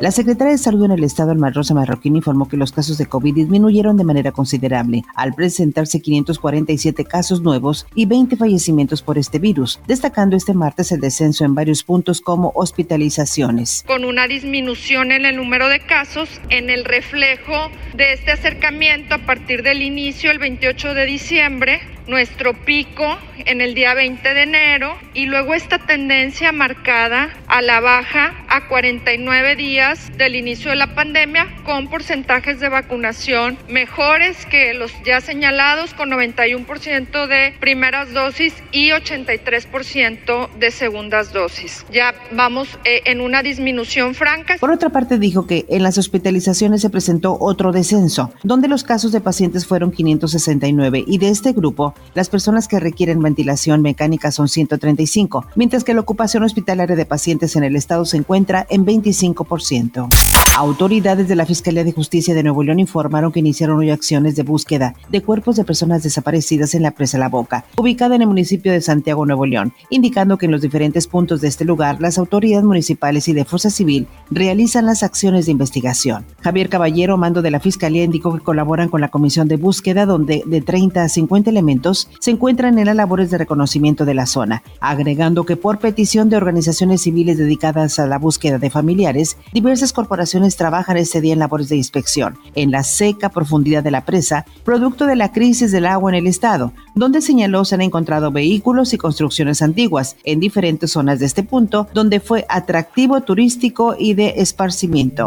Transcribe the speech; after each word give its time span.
La 0.00 0.12
secretaria 0.12 0.52
de 0.52 0.58
Salud 0.58 0.84
en 0.84 0.92
el 0.92 1.02
Estado, 1.02 1.32
Alma 1.32 1.50
Rosa 1.50 1.74
Marroquín, 1.74 2.14
informó 2.14 2.48
que 2.48 2.56
los 2.56 2.70
casos 2.70 2.98
de 2.98 3.06
COVID 3.06 3.34
disminuyeron 3.34 3.96
de 3.96 4.04
manera 4.04 4.30
considerable, 4.30 5.02
al 5.16 5.34
presentarse 5.34 6.00
547 6.00 7.04
casos 7.04 7.42
nuevos 7.42 7.84
y 7.96 8.06
20 8.06 8.36
fallecimientos 8.36 9.02
por 9.02 9.18
este 9.18 9.40
virus, 9.40 9.80
destacando 9.88 10.36
este 10.36 10.54
martes 10.54 10.92
el 10.92 11.00
descenso 11.00 11.44
en 11.44 11.56
varios 11.56 11.82
puntos 11.82 12.20
como 12.20 12.52
hospitalizaciones. 12.54 13.82
Con 13.88 14.04
una 14.04 14.28
disminución 14.28 15.10
en 15.10 15.26
el 15.26 15.34
número 15.34 15.66
de 15.68 15.80
casos, 15.80 16.28
en 16.48 16.70
el 16.70 16.84
reflejo 16.84 17.68
de 17.96 18.12
este 18.12 18.30
acercamiento 18.30 19.16
a 19.16 19.26
partir 19.26 19.64
del 19.64 19.82
inicio, 19.82 20.30
el 20.30 20.38
28 20.38 20.94
de 20.94 21.06
diciembre, 21.06 21.80
nuestro 22.08 22.54
pico 22.64 23.18
en 23.44 23.60
el 23.60 23.74
día 23.74 23.94
20 23.94 24.34
de 24.34 24.42
enero 24.42 24.96
y 25.14 25.26
luego 25.26 25.54
esta 25.54 25.78
tendencia 25.78 26.52
marcada 26.52 27.30
a 27.46 27.62
la 27.62 27.80
baja 27.80 28.34
a 28.48 28.66
49 28.66 29.56
días 29.56 30.10
del 30.16 30.34
inicio 30.34 30.70
de 30.70 30.76
la 30.76 30.94
pandemia 30.94 31.46
con 31.64 31.88
porcentajes 31.88 32.60
de 32.60 32.68
vacunación 32.68 33.58
mejores 33.68 34.46
que 34.46 34.74
los 34.74 34.90
ya 35.04 35.20
señalados 35.20 35.94
con 35.94 36.10
91% 36.10 37.26
de 37.26 37.54
primeras 37.60 38.12
dosis 38.12 38.54
y 38.72 38.88
83% 38.88 40.48
de 40.58 40.70
segundas 40.70 41.32
dosis. 41.32 41.84
Ya 41.92 42.14
vamos 42.32 42.78
eh, 42.84 43.02
en 43.04 43.20
una 43.20 43.42
disminución 43.42 44.14
franca. 44.14 44.56
Por 44.58 44.70
otra 44.70 44.88
parte 44.88 45.18
dijo 45.18 45.46
que 45.46 45.66
en 45.68 45.82
las 45.82 45.98
hospitalizaciones 45.98 46.80
se 46.80 46.90
presentó 46.90 47.36
otro 47.38 47.70
descenso, 47.70 48.32
donde 48.42 48.68
los 48.68 48.82
casos 48.82 49.12
de 49.12 49.20
pacientes 49.20 49.66
fueron 49.66 49.92
569 49.92 51.04
y 51.06 51.18
de 51.18 51.28
este 51.28 51.52
grupo 51.52 51.94
las 52.14 52.28
personas 52.28 52.68
que 52.68 52.80
requieren 52.80 53.22
ventilación 53.22 53.82
mecánica 53.82 54.30
son 54.30 54.48
135, 54.48 55.46
mientras 55.54 55.84
que 55.84 55.94
la 55.94 56.00
ocupación 56.00 56.42
hospitalaria 56.42 56.96
de 56.96 57.06
pacientes 57.06 57.56
en 57.56 57.64
el 57.64 57.76
estado 57.76 58.04
se 58.04 58.16
encuentra 58.16 58.66
en 58.70 58.84
25%. 58.84 60.08
Autoridades 60.56 61.28
de 61.28 61.36
la 61.36 61.46
Fiscalía 61.46 61.84
de 61.84 61.92
Justicia 61.92 62.34
de 62.34 62.42
Nuevo 62.42 62.64
León 62.64 62.80
informaron 62.80 63.30
que 63.30 63.38
iniciaron 63.38 63.78
hoy 63.78 63.90
acciones 63.90 64.34
de 64.34 64.42
búsqueda 64.42 64.94
de 65.08 65.22
cuerpos 65.22 65.54
de 65.54 65.64
personas 65.64 66.02
desaparecidas 66.02 66.74
en 66.74 66.82
la 66.82 66.90
presa 66.90 67.16
La 67.16 67.28
Boca, 67.28 67.64
ubicada 67.76 68.16
en 68.16 68.22
el 68.22 68.28
municipio 68.28 68.72
de 68.72 68.80
Santiago, 68.80 69.24
Nuevo 69.24 69.46
León, 69.46 69.72
indicando 69.88 70.36
que 70.36 70.46
en 70.46 70.52
los 70.52 70.60
diferentes 70.60 71.06
puntos 71.06 71.40
de 71.40 71.48
este 71.48 71.64
lugar 71.64 72.00
las 72.00 72.18
autoridades 72.18 72.64
municipales 72.64 73.28
y 73.28 73.34
de 73.34 73.44
Fuerza 73.44 73.70
Civil 73.70 74.08
realizan 74.30 74.86
las 74.86 75.04
acciones 75.04 75.46
de 75.46 75.52
investigación. 75.52 76.24
Javier 76.40 76.68
Caballero, 76.68 77.16
mando 77.16 77.40
de 77.40 77.52
la 77.52 77.60
Fiscalía, 77.60 78.02
indicó 78.02 78.34
que 78.34 78.44
colaboran 78.44 78.88
con 78.88 79.00
la 79.00 79.08
comisión 79.08 79.46
de 79.46 79.56
búsqueda 79.56 80.06
donde 80.06 80.42
de 80.44 80.60
30 80.60 81.04
a 81.04 81.08
50 81.08 81.50
elementos 81.50 81.87
se 81.94 82.30
encuentran 82.30 82.78
en 82.78 82.86
las 82.86 82.96
labores 82.96 83.30
de 83.30 83.38
reconocimiento 83.38 84.04
de 84.04 84.14
la 84.14 84.26
zona, 84.26 84.62
agregando 84.80 85.44
que 85.44 85.56
por 85.56 85.78
petición 85.78 86.28
de 86.28 86.36
organizaciones 86.36 87.02
civiles 87.02 87.38
dedicadas 87.38 87.98
a 87.98 88.06
la 88.06 88.18
búsqueda 88.18 88.58
de 88.58 88.70
familiares, 88.70 89.36
diversas 89.52 89.92
corporaciones 89.92 90.56
trabajan 90.56 90.96
este 90.96 91.20
día 91.20 91.32
en 91.32 91.38
labores 91.38 91.68
de 91.68 91.76
inspección 91.76 92.38
en 92.54 92.70
la 92.70 92.82
seca 92.82 93.30
profundidad 93.30 93.82
de 93.82 93.90
la 93.90 94.04
presa, 94.04 94.44
producto 94.64 95.06
de 95.06 95.16
la 95.16 95.32
crisis 95.32 95.72
del 95.72 95.86
agua 95.86 96.10
en 96.10 96.16
el 96.16 96.26
estado, 96.26 96.72
donde 96.94 97.20
señaló 97.20 97.64
se 97.64 97.74
han 97.74 97.82
encontrado 97.82 98.30
vehículos 98.30 98.92
y 98.92 98.98
construcciones 98.98 99.62
antiguas 99.62 100.16
en 100.24 100.40
diferentes 100.40 100.92
zonas 100.92 101.18
de 101.18 101.26
este 101.26 101.42
punto, 101.42 101.88
donde 101.94 102.20
fue 102.20 102.44
atractivo 102.48 103.20
turístico 103.22 103.94
y 103.98 104.14
de 104.14 104.34
esparcimiento. 104.36 105.26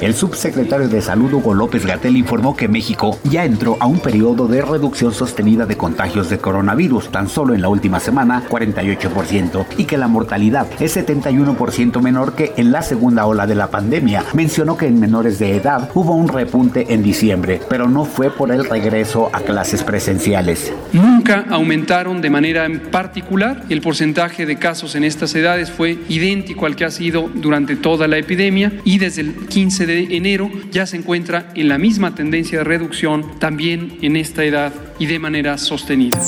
El 0.00 0.14
subsecretario 0.14 0.88
de 0.88 1.02
Salud 1.02 1.30
Hugo 1.30 1.52
López 1.52 1.84
Gatel 1.84 2.16
informó 2.16 2.56
que 2.56 2.68
México 2.68 3.18
ya 3.24 3.44
entró 3.44 3.76
a 3.80 3.86
un 3.86 4.00
periodo 4.00 4.48
de 4.48 4.62
reducción 4.62 5.12
sostenida 5.12 5.66
de 5.66 5.76
contagios 5.76 6.30
de 6.30 6.38
coronavirus, 6.38 7.10
tan 7.10 7.28
solo 7.28 7.54
en 7.54 7.60
la 7.60 7.68
última 7.68 8.00
semana 8.00 8.42
48%, 8.48 9.66
y 9.76 9.84
que 9.84 9.98
la 9.98 10.08
mortalidad 10.08 10.66
es 10.80 10.96
71% 10.96 12.00
menor 12.00 12.34
que 12.34 12.54
en 12.56 12.72
la 12.72 12.80
segunda 12.80 13.26
ola 13.26 13.46
de 13.46 13.54
la 13.54 13.70
pandemia. 13.70 14.24
Mencionó 14.32 14.78
que 14.78 14.86
en 14.86 14.98
menores 14.98 15.38
de 15.38 15.54
edad 15.54 15.90
hubo 15.92 16.14
un 16.14 16.28
repunte 16.28 16.94
en 16.94 17.02
diciembre, 17.02 17.60
pero 17.68 17.86
no 17.86 18.06
fue 18.06 18.30
por 18.30 18.52
el 18.52 18.64
regreso 18.64 19.28
a 19.34 19.40
clases 19.40 19.84
presenciales. 19.84 20.72
Nunca 20.94 21.44
aumentaron 21.50 22.22
de 22.22 22.30
manera 22.30 22.66
particular. 22.90 23.64
El 23.68 23.82
porcentaje 23.82 24.46
de 24.46 24.56
casos 24.56 24.94
en 24.94 25.04
estas 25.04 25.34
edades 25.34 25.70
fue 25.70 25.98
idéntico 26.08 26.64
al 26.64 26.74
que 26.74 26.86
ha 26.86 26.90
sido 26.90 27.30
durante 27.34 27.76
toda 27.76 28.08
la 28.08 28.16
epidemia 28.16 28.72
y 28.84 28.96
desde 28.96 29.20
el 29.20 29.34
15 29.46 29.86
de 29.86 29.89
enero 29.98 30.50
ya 30.70 30.86
se 30.86 30.96
encuentra 30.96 31.52
en 31.54 31.68
la 31.68 31.78
misma 31.78 32.14
tendencia 32.14 32.58
de 32.58 32.64
reducción 32.64 33.38
también 33.38 33.98
en 34.02 34.16
esta 34.16 34.44
edad 34.44 34.72
y 34.98 35.06
de 35.06 35.18
manera 35.18 35.58
sostenida. 35.58 36.18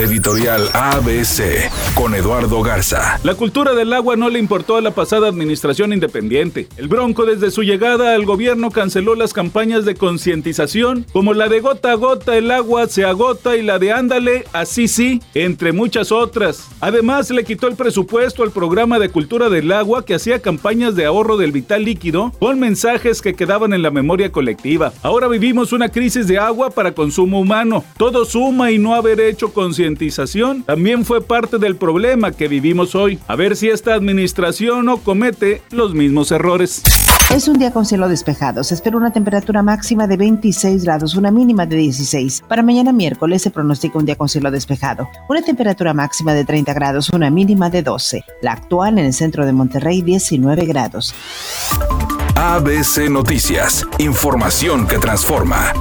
Editorial 0.00 0.70
ABC 0.72 1.70
con 1.94 2.14
Eduardo 2.14 2.62
Garza. 2.62 3.20
La 3.22 3.34
cultura 3.34 3.74
del 3.74 3.92
agua 3.92 4.16
no 4.16 4.30
le 4.30 4.38
importó 4.38 4.76
a 4.76 4.80
la 4.80 4.92
pasada 4.92 5.28
administración 5.28 5.92
independiente. 5.92 6.68
El 6.78 6.88
Bronco 6.88 7.26
desde 7.26 7.50
su 7.50 7.62
llegada 7.62 8.14
al 8.14 8.24
gobierno 8.24 8.70
canceló 8.70 9.14
las 9.14 9.34
campañas 9.34 9.84
de 9.84 9.96
concientización 9.96 11.04
como 11.12 11.34
la 11.34 11.48
de 11.50 11.60
gota 11.60 11.92
a 11.92 11.96
gota 11.96 12.38
el 12.38 12.50
agua 12.50 12.88
se 12.88 13.04
agota 13.04 13.58
y 13.58 13.62
la 13.62 13.78
de 13.78 13.92
ándale 13.92 14.46
así 14.54 14.88
sí, 14.88 15.20
entre 15.34 15.72
muchas 15.72 16.12
otras. 16.12 16.68
Además 16.80 17.28
le 17.30 17.44
quitó 17.44 17.68
el 17.68 17.76
presupuesto 17.76 18.42
al 18.42 18.52
programa 18.52 18.98
de 18.98 19.10
cultura 19.10 19.50
del 19.50 19.70
agua 19.70 20.06
que 20.06 20.14
hacía 20.14 20.40
campañas 20.40 20.96
de 20.96 21.04
ahorro 21.04 21.36
del 21.36 21.52
vital 21.52 21.84
líquido 21.84 22.32
con 22.38 22.58
mensajes 22.58 23.20
que 23.20 23.34
quedaban 23.34 23.74
en 23.74 23.82
la 23.82 23.90
memoria 23.90 24.32
colectiva. 24.32 24.94
Ahora 25.02 25.28
vivimos 25.28 25.74
una 25.74 25.90
crisis 25.90 26.26
de 26.26 26.38
agua 26.38 26.70
para 26.70 26.94
consumo 26.94 27.38
humano. 27.38 27.84
Todo 27.98 28.24
suma 28.24 28.70
y 28.70 28.78
no 28.78 28.94
haber 28.94 29.20
hecho 29.20 29.52
concientización 29.90 30.62
también 30.62 31.04
fue 31.04 31.20
parte 31.20 31.58
del 31.58 31.76
problema 31.76 32.32
que 32.32 32.48
vivimos 32.48 32.94
hoy. 32.94 33.18
A 33.26 33.36
ver 33.36 33.56
si 33.56 33.68
esta 33.68 33.94
administración 33.94 34.84
no 34.84 34.98
comete 34.98 35.62
los 35.70 35.94
mismos 35.94 36.30
errores. 36.30 36.82
Es 37.34 37.48
un 37.48 37.58
día 37.58 37.72
con 37.72 37.86
cielo 37.86 38.08
despejado. 38.08 38.64
Se 38.64 38.74
espera 38.74 38.96
una 38.96 39.12
temperatura 39.12 39.62
máxima 39.62 40.06
de 40.06 40.16
26 40.16 40.84
grados, 40.84 41.14
una 41.14 41.30
mínima 41.30 41.66
de 41.66 41.76
16. 41.76 42.44
Para 42.48 42.62
mañana 42.62 42.92
miércoles 42.92 43.42
se 43.42 43.50
pronostica 43.50 43.98
un 43.98 44.04
día 44.04 44.16
con 44.16 44.28
cielo 44.28 44.50
despejado. 44.50 45.08
Una 45.28 45.42
temperatura 45.42 45.94
máxima 45.94 46.34
de 46.34 46.44
30 46.44 46.72
grados, 46.74 47.10
una 47.10 47.30
mínima 47.30 47.70
de 47.70 47.82
12. 47.82 48.24
La 48.42 48.52
actual 48.52 48.98
en 48.98 49.06
el 49.06 49.12
centro 49.12 49.46
de 49.46 49.52
Monterrey, 49.52 50.02
19 50.02 50.66
grados. 50.66 51.14
ABC 52.36 53.10
Noticias. 53.10 53.86
Información 53.98 54.86
que 54.86 54.98
transforma. 54.98 55.72